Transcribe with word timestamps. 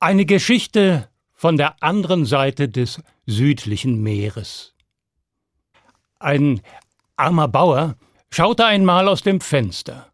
Eine 0.00 0.26
Geschichte 0.26 1.08
von 1.32 1.56
der 1.56 1.82
anderen 1.82 2.24
Seite 2.24 2.68
des 2.68 3.02
südlichen 3.26 4.00
Meeres. 4.00 4.76
Ein 6.20 6.60
armer 7.16 7.48
Bauer 7.48 7.96
schaute 8.30 8.64
einmal 8.64 9.08
aus 9.08 9.22
dem 9.22 9.40
Fenster. 9.40 10.12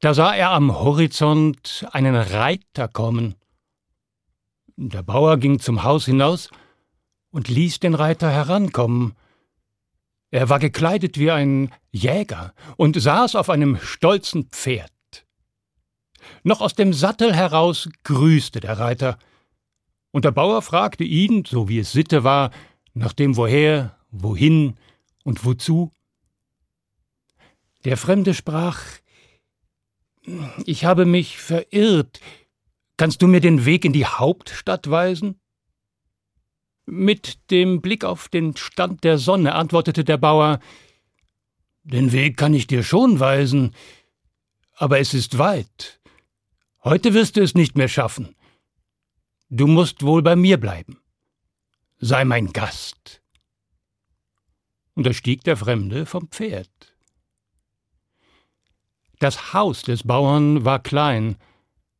Da 0.00 0.12
sah 0.12 0.34
er 0.34 0.50
am 0.50 0.78
Horizont 0.78 1.86
einen 1.92 2.16
Reiter 2.16 2.86
kommen. 2.86 3.36
Der 4.76 5.02
Bauer 5.02 5.38
ging 5.38 5.58
zum 5.58 5.82
Haus 5.82 6.04
hinaus 6.04 6.50
und 7.30 7.48
ließ 7.48 7.80
den 7.80 7.94
Reiter 7.94 8.30
herankommen. 8.30 9.14
Er 10.30 10.50
war 10.50 10.58
gekleidet 10.58 11.16
wie 11.16 11.30
ein 11.30 11.72
Jäger 11.92 12.52
und 12.76 13.00
saß 13.00 13.36
auf 13.36 13.48
einem 13.48 13.78
stolzen 13.78 14.50
Pferd. 14.50 14.92
Noch 16.42 16.60
aus 16.60 16.74
dem 16.74 16.92
Sattel 16.92 17.34
heraus 17.34 17.88
grüßte 18.04 18.60
der 18.60 18.78
Reiter, 18.78 19.18
und 20.16 20.24
der 20.24 20.30
Bauer 20.30 20.62
fragte 20.62 21.04
ihn, 21.04 21.44
so 21.44 21.68
wie 21.68 21.78
es 21.78 21.92
Sitte 21.92 22.24
war, 22.24 22.50
nach 22.94 23.12
dem 23.12 23.36
Woher, 23.36 23.98
wohin 24.10 24.76
und 25.24 25.44
wozu. 25.44 25.92
Der 27.84 27.98
Fremde 27.98 28.32
sprach 28.32 28.82
Ich 30.64 30.86
habe 30.86 31.04
mich 31.04 31.38
verirrt. 31.38 32.20
Kannst 32.96 33.20
du 33.20 33.26
mir 33.26 33.40
den 33.40 33.66
Weg 33.66 33.84
in 33.84 33.92
die 33.92 34.06
Hauptstadt 34.06 34.88
weisen? 34.88 35.38
Mit 36.86 37.50
dem 37.50 37.82
Blick 37.82 38.02
auf 38.04 38.30
den 38.30 38.56
Stand 38.56 39.04
der 39.04 39.18
Sonne 39.18 39.54
antwortete 39.54 40.02
der 40.02 40.16
Bauer 40.16 40.60
Den 41.82 42.12
Weg 42.12 42.38
kann 42.38 42.54
ich 42.54 42.66
dir 42.66 42.82
schon 42.82 43.20
weisen, 43.20 43.74
aber 44.72 44.98
es 44.98 45.12
ist 45.12 45.36
weit. 45.36 46.00
Heute 46.86 47.14
wirst 47.14 47.36
du 47.36 47.42
es 47.42 47.56
nicht 47.56 47.76
mehr 47.76 47.88
schaffen. 47.88 48.36
Du 49.48 49.66
musst 49.66 50.04
wohl 50.04 50.22
bei 50.22 50.36
mir 50.36 50.56
bleiben. 50.56 51.00
Sei 51.98 52.24
mein 52.24 52.52
Gast. 52.52 53.22
Und 54.94 55.04
da 55.04 55.12
stieg 55.12 55.42
der 55.42 55.56
Fremde 55.56 56.06
vom 56.06 56.28
Pferd. 56.28 56.94
Das 59.18 59.52
Haus 59.52 59.82
des 59.82 60.04
Bauern 60.04 60.64
war 60.64 60.78
klein, 60.78 61.38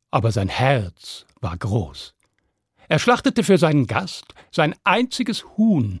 aber 0.09 0.31
sein 0.31 0.47
Herz 0.47 1.25
war 1.41 1.57
groß. 1.57 2.15
Er 2.87 2.99
schlachtete 2.99 3.43
für 3.43 3.57
seinen 3.57 3.87
Gast 3.87 4.35
sein 4.51 4.73
einziges 4.85 5.43
Huhn, 5.57 5.99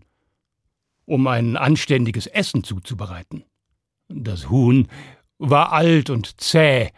um 1.03 1.27
ein 1.27 1.57
anständiges 1.57 2.25
Essen 2.27 2.63
zuzubereiten. 2.63 3.43
Das 4.07 4.49
Huhn 4.49 4.87
war 5.39 5.73
alt 5.73 6.09
und 6.09 6.39
zäh, 6.39 6.93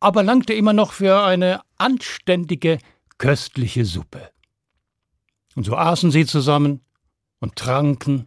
aber 0.00 0.22
langte 0.22 0.52
immer 0.52 0.72
noch 0.72 0.92
für 0.92 1.22
eine 1.22 1.60
anständige, 1.76 2.78
köstliche 3.18 3.84
Suppe. 3.84 4.30
Und 5.54 5.64
so 5.64 5.76
aßen 5.76 6.10
sie 6.10 6.26
zusammen 6.26 6.80
und 7.40 7.56
tranken, 7.56 8.26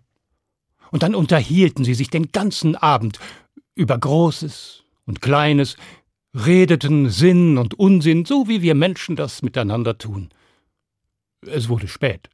und 0.91 1.03
dann 1.03 1.15
unterhielten 1.15 1.85
sie 1.85 1.93
sich 1.93 2.09
den 2.09 2.33
ganzen 2.33 2.75
Abend 2.75 3.17
über 3.75 3.97
Großes 3.97 4.83
und 5.05 5.21
Kleines, 5.21 5.77
redeten 6.33 7.09
Sinn 7.09 7.57
und 7.57 7.73
Unsinn, 7.73 8.25
so 8.25 8.47
wie 8.47 8.61
wir 8.61 8.75
Menschen 8.75 9.15
das 9.15 9.41
miteinander 9.41 9.97
tun. 9.97 10.29
Es 11.41 11.69
wurde 11.69 11.87
spät. 11.87 12.29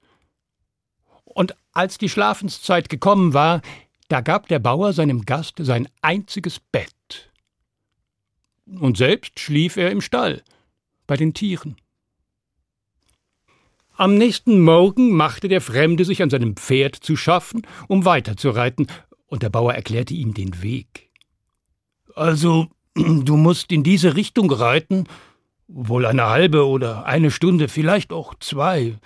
Und 1.24 1.56
als 1.72 1.98
die 1.98 2.10
Schlafenszeit 2.10 2.90
gekommen 2.90 3.34
war, 3.34 3.62
da 4.08 4.22
gab 4.22 4.48
der 4.48 4.60
Bauer 4.60 4.94
seinem 4.94 5.26
Gast 5.26 5.56
sein 5.60 5.88
einziges 6.02 6.60
Bett. 6.60 7.30
Und 8.68 8.98
selbst 8.98 9.40
schlief 9.40 9.78
er 9.78 9.92
im 9.92 10.02
Stall, 10.02 10.44
bei 11.06 11.16
den 11.16 11.34
Tieren. 11.34 11.78
Am 13.96 14.16
nächsten 14.16 14.62
Morgen 14.62 15.12
machte 15.12 15.48
der 15.48 15.62
Fremde 15.62 16.06
sich 16.06 16.22
an 16.22 16.30
seinem 16.30 16.56
Pferd 16.56 16.96
zu 16.96 17.16
schaffen, 17.16 17.64
um 17.88 18.06
weiterzureiten, 18.06 18.88
und 19.26 19.44
der 19.44 19.50
Bauer 19.50 19.74
erklärte 19.74 20.14
ihm 20.14 20.34
den 20.34 20.62
Weg. 20.62 21.10
Also, 22.16 22.68
du 22.96 23.38
musst 23.38 23.72
in 23.72 23.84
diese 23.84 24.16
Richtung 24.16 24.52
reiten, 24.52 25.06
wohl 25.68 26.06
eine 26.06 26.28
halbe 26.28 26.66
oder 26.68 27.06
eine 27.06 27.32
Stunde, 27.32 27.68
vielleicht 27.68 28.14
auch 28.14 28.36
zwei. 28.40 28.98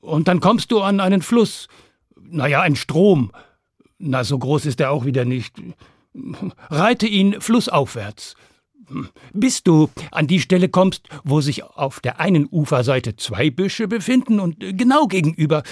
Und 0.00 0.28
dann 0.28 0.40
kommst 0.40 0.70
du 0.72 0.80
an 0.80 1.00
einen 1.00 1.22
Fluss, 1.22 1.68
naja, 2.16 2.60
ein 2.62 2.76
Strom. 2.76 3.32
Na, 3.98 4.24
so 4.24 4.38
groß 4.38 4.66
ist 4.66 4.80
er 4.80 4.92
auch 4.92 5.04
wieder 5.04 5.24
nicht. 5.24 5.60
Reite 6.70 7.06
ihn 7.06 7.40
flussaufwärts. 7.40 8.34
Bis 9.32 9.62
du 9.62 9.88
an 10.10 10.26
die 10.26 10.40
Stelle 10.40 10.68
kommst, 10.68 11.08
wo 11.24 11.40
sich 11.40 11.64
auf 11.64 12.00
der 12.00 12.20
einen 12.20 12.48
Uferseite 12.50 13.16
zwei 13.16 13.50
Büsche 13.50 13.88
befinden 13.88 14.40
und 14.40 14.56
genau 14.60 15.06
gegenüber 15.06 15.62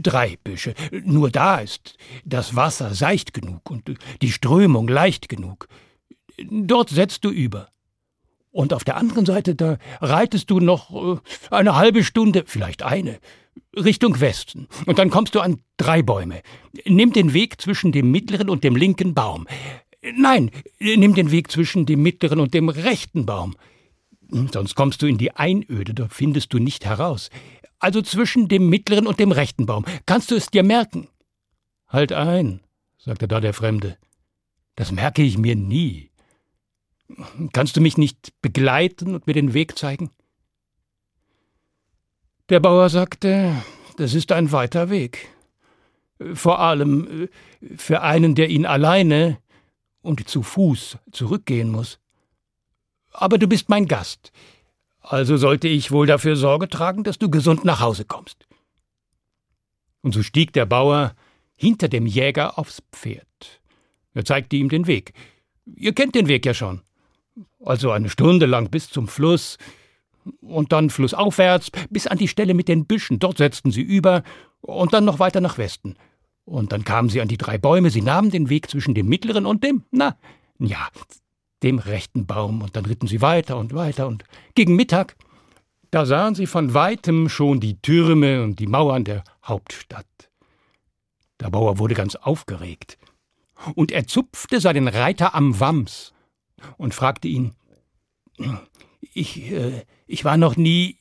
drei 0.00 0.36
Büsche. 0.42 0.74
Nur 1.04 1.30
da 1.30 1.58
ist 1.58 1.96
das 2.24 2.56
Wasser 2.56 2.94
seicht 2.94 3.32
genug 3.32 3.70
und 3.70 3.90
die 4.22 4.32
Strömung 4.32 4.88
leicht 4.88 5.28
genug. 5.28 5.68
Dort 6.50 6.90
setzt 6.90 7.24
du 7.24 7.30
über. 7.30 7.68
Und 8.50 8.72
auf 8.72 8.84
der 8.84 8.96
anderen 8.96 9.26
Seite, 9.26 9.56
da 9.56 9.78
reitest 10.00 10.48
du 10.48 10.60
noch 10.60 10.90
äh, 10.94 11.18
eine 11.50 11.74
halbe 11.74 12.04
Stunde, 12.04 12.44
vielleicht 12.46 12.84
eine, 12.84 13.18
Richtung 13.76 14.20
Westen. 14.20 14.68
Und 14.86 14.98
dann 14.98 15.10
kommst 15.10 15.34
du 15.34 15.40
an 15.40 15.60
drei 15.76 16.02
Bäume. 16.02 16.40
Nimm 16.84 17.12
den 17.12 17.32
Weg 17.32 17.60
zwischen 17.60 17.90
dem 17.90 18.10
mittleren 18.10 18.48
und 18.48 18.62
dem 18.62 18.76
linken 18.76 19.14
Baum. 19.14 19.46
Nein, 20.16 20.50
nimm 20.78 21.14
den 21.14 21.30
Weg 21.30 21.50
zwischen 21.50 21.86
dem 21.86 22.02
mittleren 22.02 22.40
und 22.40 22.54
dem 22.54 22.68
rechten 22.68 23.24
Baum. 23.24 23.56
Sonst 24.52 24.74
kommst 24.74 25.02
du 25.02 25.06
in 25.06 25.18
die 25.18 25.32
Einöde, 25.32 25.94
da 25.94 26.08
findest 26.08 26.52
du 26.52 26.58
nicht 26.58 26.84
heraus. 26.84 27.30
Also 27.78 28.02
zwischen 28.02 28.48
dem 28.48 28.68
mittleren 28.68 29.06
und 29.06 29.20
dem 29.20 29.32
rechten 29.32 29.66
Baum. 29.66 29.84
Kannst 30.06 30.30
du 30.30 30.34
es 30.34 30.48
dir 30.48 30.62
merken? 30.62 31.08
Halt 31.88 32.12
ein, 32.12 32.60
sagte 32.98 33.28
da 33.28 33.40
der 33.40 33.54
Fremde. 33.54 33.96
Das 34.76 34.90
merke 34.90 35.22
ich 35.22 35.38
mir 35.38 35.54
nie. 35.54 36.10
Kannst 37.52 37.76
du 37.76 37.80
mich 37.80 37.96
nicht 37.96 38.32
begleiten 38.42 39.14
und 39.14 39.26
mir 39.26 39.34
den 39.34 39.54
Weg 39.54 39.78
zeigen? 39.78 40.10
Der 42.48 42.60
Bauer 42.60 42.88
sagte, 42.88 43.54
das 43.96 44.14
ist 44.14 44.32
ein 44.32 44.52
weiter 44.52 44.90
Weg. 44.90 45.28
Vor 46.34 46.60
allem 46.60 47.28
äh, 47.60 47.76
für 47.76 48.02
einen, 48.02 48.34
der 48.34 48.48
ihn 48.48 48.66
alleine 48.66 49.38
und 50.04 50.28
zu 50.28 50.42
Fuß 50.42 50.98
zurückgehen 51.10 51.70
muss. 51.70 51.98
Aber 53.12 53.38
du 53.38 53.46
bist 53.46 53.68
mein 53.68 53.86
Gast, 53.86 54.32
also 55.00 55.36
sollte 55.36 55.68
ich 55.68 55.90
wohl 55.90 56.06
dafür 56.06 56.36
Sorge 56.36 56.68
tragen, 56.68 57.04
dass 57.04 57.18
du 57.18 57.30
gesund 57.30 57.64
nach 57.64 57.80
Hause 57.80 58.04
kommst. 58.04 58.46
Und 60.02 60.12
so 60.12 60.22
stieg 60.22 60.52
der 60.52 60.66
Bauer 60.66 61.14
hinter 61.56 61.88
dem 61.88 62.06
Jäger 62.06 62.58
aufs 62.58 62.82
Pferd. 62.92 63.60
Er 64.12 64.24
zeigte 64.24 64.56
ihm 64.56 64.68
den 64.68 64.86
Weg. 64.86 65.12
Ihr 65.64 65.94
kennt 65.94 66.14
den 66.14 66.28
Weg 66.28 66.44
ja 66.46 66.54
schon 66.54 66.82
also 67.64 67.90
eine 67.90 68.08
Stunde 68.08 68.46
lang 68.46 68.70
bis 68.70 68.90
zum 68.90 69.08
Fluss, 69.08 69.58
und 70.40 70.72
dann 70.72 70.88
flussaufwärts 70.88 71.70
bis 71.90 72.06
an 72.06 72.16
die 72.16 72.28
Stelle 72.28 72.54
mit 72.54 72.66
den 72.66 72.86
Büschen. 72.86 73.18
Dort 73.18 73.36
setzten 73.36 73.70
sie 73.70 73.82
über 73.82 74.22
und 74.62 74.94
dann 74.94 75.04
noch 75.04 75.18
weiter 75.18 75.42
nach 75.42 75.58
Westen. 75.58 75.96
Und 76.44 76.72
dann 76.72 76.84
kamen 76.84 77.08
sie 77.08 77.20
an 77.20 77.28
die 77.28 77.38
drei 77.38 77.58
Bäume. 77.58 77.90
Sie 77.90 78.02
nahmen 78.02 78.30
den 78.30 78.50
Weg 78.50 78.70
zwischen 78.70 78.94
dem 78.94 79.08
mittleren 79.08 79.46
und 79.46 79.64
dem, 79.64 79.84
na, 79.90 80.16
ja, 80.58 80.88
dem 81.62 81.78
rechten 81.78 82.26
Baum. 82.26 82.62
Und 82.62 82.76
dann 82.76 82.84
ritten 82.84 83.06
sie 83.06 83.22
weiter 83.22 83.56
und 83.56 83.74
weiter. 83.74 84.06
Und 84.06 84.24
gegen 84.54 84.76
Mittag, 84.76 85.16
da 85.90 86.04
sahen 86.06 86.34
sie 86.34 86.46
von 86.46 86.74
weitem 86.74 87.28
schon 87.28 87.60
die 87.60 87.80
Türme 87.80 88.42
und 88.42 88.58
die 88.58 88.66
Mauern 88.66 89.04
der 89.04 89.24
Hauptstadt. 89.44 90.06
Der 91.40 91.50
Bauer 91.50 91.78
wurde 91.78 91.94
ganz 91.94 92.14
aufgeregt. 92.14 92.98
Und 93.74 93.92
er 93.92 94.06
zupfte 94.06 94.60
seinen 94.60 94.88
Reiter 94.88 95.34
am 95.34 95.58
Wams 95.60 96.12
und 96.76 96.94
fragte 96.94 97.28
ihn, 97.28 97.54
ich, 99.00 99.50
äh, 99.50 99.84
ich 100.06 100.24
war 100.24 100.36
noch 100.36 100.56
nie 100.56 100.98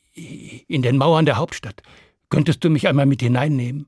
in 0.67 0.81
den 0.83 0.97
Mauern 0.97 1.25
der 1.25 1.37
Hauptstadt. 1.37 1.81
Könntest 2.29 2.63
du 2.63 2.69
mich 2.69 2.87
einmal 2.87 3.05
mit 3.05 3.21
hineinnehmen? 3.21 3.85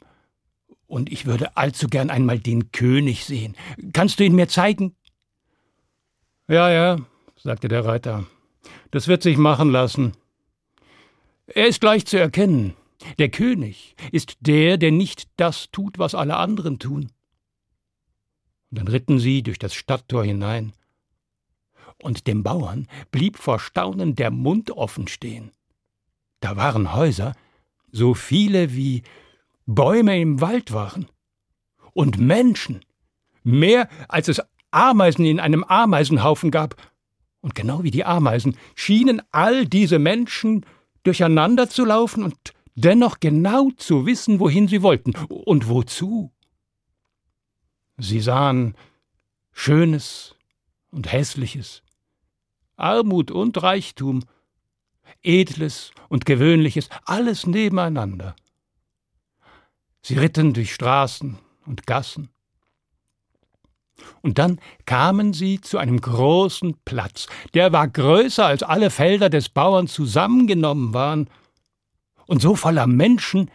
Und 0.88 1.12
ich 1.12 1.26
würde 1.26 1.58
allzu 1.58 1.88
gern 1.88 2.10
einmal 2.10 2.40
den 2.40 2.72
König 2.72 3.26
sehen. 3.26 3.56
Kannst 3.94 4.20
du 4.20 4.24
ihn 4.24 4.36
mir 4.36 4.48
zeigen? 4.48 4.96
Ja, 6.48 6.72
ja, 6.72 6.98
sagte 7.36 7.68
der 7.68 7.86
Reiter. 7.86 8.26
Das 8.92 9.08
wird 9.08 9.24
sich 9.24 9.38
machen 9.38 9.72
lassen. 9.72 10.14
Er 11.48 11.68
ist 11.68 11.84
leicht 11.84 12.08
zu 12.08 12.20
erkennen. 12.20 12.76
Der 13.18 13.30
König 13.30 13.96
ist 14.12 14.38
der, 14.42 14.78
der 14.78 14.92
nicht 14.92 15.28
das 15.38 15.70
tut, 15.72 16.00
was 16.00 16.16
alle 16.16 16.38
anderen 16.38 16.80
tun. 16.80 17.12
Und 18.72 18.80
dann 18.80 18.88
ritten 18.88 19.20
sie 19.20 19.44
durch 19.44 19.60
das 19.60 19.74
Stadttor 19.74 20.24
hinein 20.24 20.74
und 22.02 22.28
dem 22.28 22.44
Bauern 22.44 22.88
blieb 23.12 23.38
vor 23.38 23.60
Staunen 23.60 24.16
der 24.16 24.32
Mund 24.32 24.72
offen 24.72 25.08
stehen. 25.08 25.52
Da 26.40 26.56
waren 26.56 26.94
Häuser, 26.94 27.34
so 27.92 28.14
viele 28.14 28.76
wie 28.76 29.04
Bäume 29.66 30.20
im 30.20 30.42
Wald 30.42 30.74
waren, 30.74 31.08
und 31.94 32.20
Menschen, 32.20 32.82
mehr 33.44 33.90
als 34.08 34.28
es 34.28 34.42
Ameisen 34.72 35.26
in 35.26 35.40
einem 35.40 35.64
Ameisenhaufen 35.64 36.52
gab, 36.52 36.76
und 37.42 37.56
genau 37.56 37.84
wie 37.84 37.92
die 37.92 38.06
Ameisen 38.06 38.58
schienen 38.76 39.22
all 39.32 39.66
diese 39.68 40.00
Menschen 40.00 40.66
durcheinander 41.04 41.70
zu 41.70 41.86
laufen 41.86 42.24
und 42.24 42.36
dennoch 42.76 43.20
genau 43.20 43.70
zu 43.78 44.06
wissen, 44.06 44.40
wohin 44.40 44.68
sie 44.68 44.82
wollten 44.82 45.16
und 45.30 45.70
wozu. 45.70 46.32
Sie 47.98 48.20
sahen 48.20 48.76
Schönes 49.52 50.36
und 50.92 51.12
Hässliches, 51.12 51.84
Armut 52.76 53.32
und 53.32 53.62
Reichtum, 53.62 54.24
Edles 55.22 55.92
und 56.10 56.26
Gewöhnliches, 56.26 56.90
alles 57.06 57.48
nebeneinander. 57.48 58.36
Sie 60.08 60.20
ritten 60.20 60.54
durch 60.54 60.72
Straßen 60.72 61.40
und 61.66 61.88
Gassen. 61.88 62.30
Und 64.22 64.38
dann 64.38 64.60
kamen 64.86 65.34
sie 65.34 65.62
zu 65.62 65.80
einem 65.80 66.00
großen 66.00 66.78
Platz, 66.86 67.26
der 67.56 67.74
war 67.74 67.88
größer 67.88 68.46
als 68.46 68.62
alle 68.62 68.92
Felder 68.92 69.32
des 69.32 69.50
Bauern 69.50 69.88
zusammengenommen 69.88 70.94
waren, 70.94 71.28
und 72.28 72.40
so 72.40 72.56
voller 72.56 72.86
Menschen, 72.86 73.50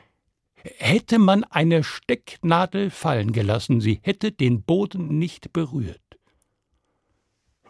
hätte 0.56 1.20
man 1.20 1.44
eine 1.44 1.84
Stecknadel 1.84 2.90
fallen 2.90 3.30
gelassen, 3.30 3.80
sie 3.80 4.00
hätte 4.02 4.32
den 4.32 4.64
Boden 4.64 5.20
nicht 5.20 5.52
berührt. 5.52 6.18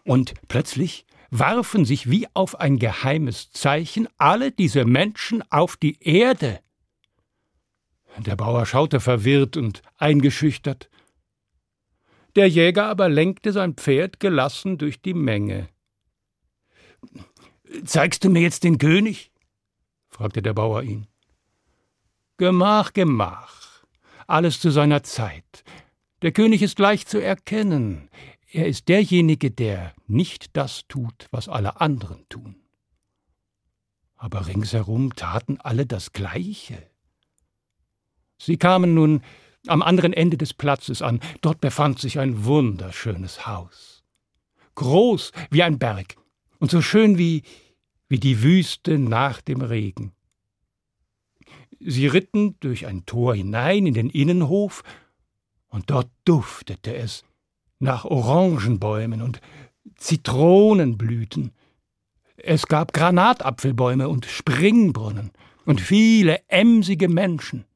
Und 0.04 0.32
plötzlich 0.48 1.04
warfen 1.28 1.84
sich 1.84 2.08
wie 2.08 2.28
auf 2.32 2.58
ein 2.58 2.78
geheimes 2.78 3.50
Zeichen 3.50 4.08
alle 4.16 4.52
diese 4.52 4.86
Menschen 4.86 5.42
auf 5.50 5.76
die 5.76 5.98
Erde. 6.00 6.60
Der 8.18 8.36
Bauer 8.36 8.66
schaute 8.66 9.00
verwirrt 9.00 9.56
und 9.56 9.82
eingeschüchtert. 9.96 10.90
Der 12.36 12.48
Jäger 12.48 12.86
aber 12.86 13.08
lenkte 13.08 13.52
sein 13.52 13.74
Pferd 13.74 14.20
gelassen 14.20 14.78
durch 14.78 15.00
die 15.00 15.14
Menge. 15.14 15.68
Zeigst 17.84 18.24
du 18.24 18.30
mir 18.30 18.42
jetzt 18.42 18.64
den 18.64 18.78
König? 18.78 19.30
fragte 20.08 20.42
der 20.42 20.52
Bauer 20.52 20.82
ihn. 20.82 21.06
Gemach, 22.36 22.92
gemach. 22.92 23.84
Alles 24.26 24.60
zu 24.60 24.70
seiner 24.70 25.02
Zeit. 25.02 25.64
Der 26.22 26.32
König 26.32 26.62
ist 26.62 26.78
leicht 26.78 27.08
zu 27.08 27.18
erkennen. 27.18 28.10
Er 28.52 28.66
ist 28.66 28.88
derjenige, 28.88 29.50
der 29.50 29.94
nicht 30.06 30.56
das 30.56 30.86
tut, 30.88 31.28
was 31.30 31.48
alle 31.48 31.80
anderen 31.80 32.28
tun. 32.28 32.56
Aber 34.16 34.46
ringsherum 34.46 35.14
taten 35.14 35.58
alle 35.60 35.86
das 35.86 36.12
Gleiche. 36.12 36.89
Sie 38.40 38.56
kamen 38.56 38.94
nun 38.94 39.20
am 39.66 39.82
anderen 39.82 40.14
Ende 40.14 40.38
des 40.38 40.54
Platzes 40.54 41.02
an. 41.02 41.20
Dort 41.42 41.60
befand 41.60 41.98
sich 41.98 42.18
ein 42.18 42.44
wunderschönes 42.46 43.46
Haus. 43.46 44.02
Groß 44.76 45.32
wie 45.50 45.62
ein 45.62 45.78
Berg 45.78 46.16
und 46.58 46.70
so 46.70 46.80
schön 46.80 47.18
wie, 47.18 47.42
wie 48.08 48.18
die 48.18 48.42
Wüste 48.42 48.98
nach 48.98 49.42
dem 49.42 49.60
Regen. 49.60 50.12
Sie 51.80 52.06
ritten 52.06 52.56
durch 52.60 52.86
ein 52.86 53.04
Tor 53.04 53.34
hinein 53.34 53.86
in 53.86 53.94
den 53.94 54.10
Innenhof, 54.10 54.82
und 55.68 55.88
dort 55.88 56.10
duftete 56.24 56.94
es 56.94 57.24
nach 57.78 58.04
Orangenbäumen 58.04 59.22
und 59.22 59.40
Zitronenblüten. 59.96 61.52
Es 62.36 62.66
gab 62.66 62.92
Granatapfelbäume 62.92 64.08
und 64.08 64.26
Springbrunnen 64.26 65.30
und 65.64 65.80
viele 65.80 66.40
emsige 66.48 67.08
Menschen. 67.08 67.66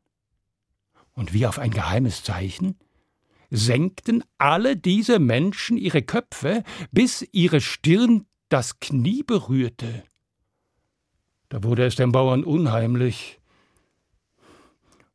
Und 1.15 1.33
wie 1.33 1.47
auf 1.47 1.59
ein 1.59 1.71
geheimes 1.71 2.23
Zeichen 2.23 2.79
senkten 3.51 4.25
alle 4.37 4.77
diese 4.77 5.19
Menschen 5.19 5.77
ihre 5.77 6.03
Köpfe, 6.03 6.65
bis 6.91 7.27
ihre 7.33 7.61
Stirn 7.61 8.27
das 8.49 8.81
Knie 8.81 9.23
berührte. 9.23 10.05
Da 11.49 11.63
wurde 11.63 11.85
es 11.85 11.95
dem 11.95 12.13
Bauern 12.13 12.43
unheimlich, 12.43 13.41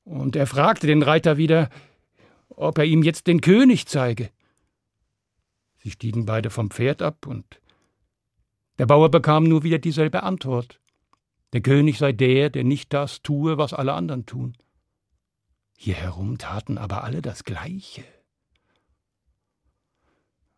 und 0.09 0.35
er 0.35 0.47
fragte 0.47 0.87
den 0.87 1.03
Reiter 1.03 1.37
wieder, 1.37 1.69
ob 2.49 2.79
er 2.79 2.85
ihm 2.85 3.03
jetzt 3.03 3.27
den 3.27 3.41
König 3.41 3.85
zeige. 3.85 4.31
Sie 5.77 5.91
stiegen 5.91 6.25
beide 6.25 6.49
vom 6.49 6.71
Pferd 6.71 7.03
ab, 7.03 7.27
und 7.27 7.61
der 8.79 8.87
Bauer 8.87 9.11
bekam 9.11 9.43
nur 9.43 9.63
wieder 9.63 9.77
dieselbe 9.77 10.23
Antwort. 10.23 10.79
Der 11.53 11.61
König 11.61 11.99
sei 11.99 12.11
der, 12.11 12.49
der 12.49 12.63
nicht 12.63 12.91
das 12.91 13.21
tue, 13.21 13.57
was 13.57 13.73
alle 13.73 13.93
anderen 13.93 14.25
tun. 14.25 14.57
Hier 15.81 15.95
herum 15.95 16.37
taten 16.37 16.77
aber 16.77 17.05
alle 17.05 17.21
das 17.21 17.45
Gleiche. 17.45 18.03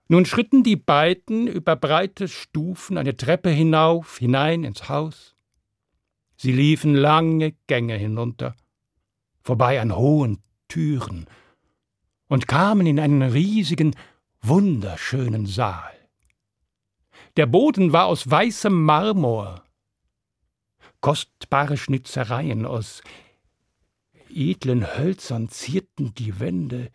Nun 0.07 0.25
schritten 0.25 0.63
die 0.63 0.75
beiden 0.75 1.45
über 1.45 1.75
breite 1.75 2.27
Stufen 2.27 2.97
eine 2.97 3.15
Treppe 3.15 3.51
hinauf, 3.51 4.17
hinein 4.17 4.63
ins 4.63 4.89
Haus. 4.89 5.35
Sie 6.37 6.51
liefen 6.51 6.95
lange 6.95 7.51
Gänge 7.67 7.97
hinunter, 7.97 8.55
vorbei 9.43 9.79
an 9.79 9.95
hohen 9.95 10.41
Türen 10.67 11.27
und 12.27 12.47
kamen 12.47 12.87
in 12.87 12.99
einen 12.99 13.21
riesigen, 13.21 13.95
wunderschönen 14.41 15.45
Saal. 15.45 15.93
Der 17.37 17.45
Boden 17.45 17.93
war 17.93 18.07
aus 18.07 18.27
weißem 18.27 18.73
Marmor. 18.73 19.63
Kostbare 20.99 21.77
Schnitzereien 21.77 22.65
aus 22.65 23.03
edlen 24.35 24.97
Hölzern 24.97 25.49
zierten 25.49 26.13
die 26.13 26.39
Wände, 26.39 26.91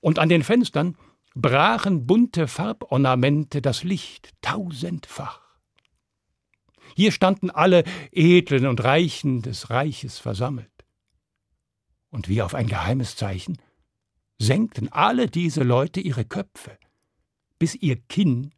und 0.00 0.18
an 0.18 0.28
den 0.28 0.42
Fenstern 0.42 0.98
brachen 1.34 2.06
bunte 2.06 2.46
Farbornamente 2.46 3.62
das 3.62 3.84
Licht 3.84 4.34
tausendfach. 4.42 5.40
Hier 6.94 7.10
standen 7.10 7.50
alle 7.50 7.84
Edlen 8.12 8.66
und 8.66 8.84
Reichen 8.84 9.42
des 9.42 9.70
Reiches 9.70 10.18
versammelt 10.18 10.70
und 12.14 12.28
wie 12.28 12.42
auf 12.42 12.54
ein 12.54 12.68
geheimes 12.68 13.16
Zeichen 13.16 13.58
senkten 14.38 14.92
alle 14.92 15.26
diese 15.26 15.64
Leute 15.64 16.00
ihre 16.00 16.24
Köpfe, 16.24 16.78
bis 17.58 17.74
ihr 17.74 17.96
Kinn 17.96 18.52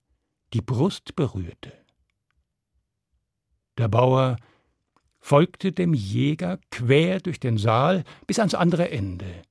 die 0.53 0.61
Brust 0.61 1.17
berührte. 1.17 1.73
Der 3.79 3.89
Bauer 3.89 4.37
folgte 5.27 5.73
dem 5.73 5.93
Jäger 5.93 6.61
quer 6.71 7.19
durch 7.19 7.41
den 7.41 7.59
Saal 7.59 8.05
bis 8.29 8.39
ans 8.39 8.55
andere 8.55 8.93
Ende, 8.93 9.43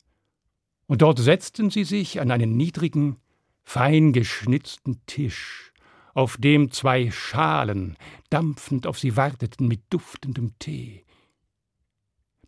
und 0.88 1.01
dort 1.01 1.19
setzten 1.19 1.69
sie 1.69 1.83
sich 1.83 2.22
an 2.22 2.31
einen 2.31 2.56
niedrigen, 2.56 3.18
fein 3.62 4.13
geschnitzten 4.13 5.06
Tisch, 5.06 5.74
auf 6.13 6.38
dem 6.38 6.72
zwei 6.72 7.12
Schalen 7.12 7.98
dampfend 8.30 8.88
auf 8.88 8.98
sie 8.98 9.18
warteten 9.18 9.68
mit 9.68 9.81
duftendem 9.89 10.57
Tee. 10.60 11.04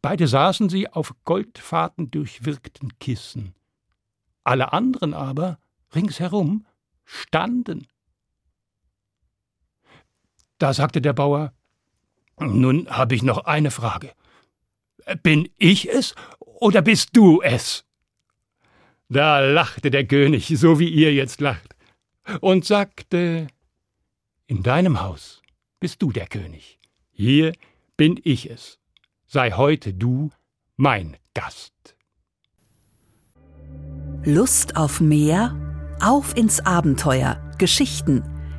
Beide 0.01 0.25
saßen 0.25 0.70
sie 0.70 0.88
auf 0.88 1.13
Goldfaden 1.25 2.10
durchwirkten 2.10 2.98
Kissen. 3.00 3.56
Alle 4.46 4.72
anderen 4.72 5.13
aber, 5.13 5.60
ringsherum, 5.94 6.66
standen. 7.04 7.88
Da 10.60 10.72
sagte 10.72 11.01
der 11.01 11.12
Bauer, 11.12 11.51
nun 12.39 12.89
habe 12.89 13.15
ich 13.15 13.24
noch 13.24 13.46
eine 13.46 13.72
Frage. 13.72 14.12
Bin 15.24 15.50
ich 15.58 15.89
es 15.89 16.15
oder 16.39 16.82
bist 16.82 17.10
du 17.13 17.41
es? 17.41 17.86
Da 19.10 19.39
lachte 19.39 19.89
der 19.89 20.06
König, 20.06 20.48
so 20.58 20.79
wie 20.79 20.89
ihr 20.89 21.13
jetzt 21.13 21.39
lacht, 21.39 21.75
und 22.41 22.65
sagte, 22.65 23.48
in 24.48 24.63
deinem 24.63 25.00
Haus 25.01 25.41
bist 25.79 26.01
du 26.01 26.12
der 26.12 26.27
König, 26.27 26.77
hier 27.12 27.53
bin 27.96 28.20
ich 28.24 28.50
es 28.50 28.79
sei 29.27 29.51
heute 29.51 29.94
du 29.94 30.32
mein 30.77 31.17
Gast. 31.34 31.74
Lust 34.24 34.75
auf 34.75 35.00
mehr? 35.00 35.56
Auf 36.01 36.36
ins 36.36 36.65
Abenteuer. 36.65 37.41
Geschichten. 37.58 38.37